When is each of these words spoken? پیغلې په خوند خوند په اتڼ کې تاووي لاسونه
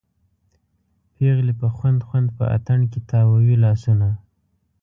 پیغلې 1.15 1.53
په 1.61 1.67
خوند 1.75 1.99
خوند 2.07 2.27
په 2.37 2.43
اتڼ 2.55 2.79
کې 2.91 2.99
تاووي 3.11 3.55
لاسونه 3.63 4.09